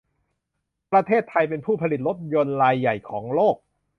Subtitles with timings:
[0.91, 3.55] ประเทศไทยเป็นผู้ผลิตรถยนต์รายใหญ่ของโลก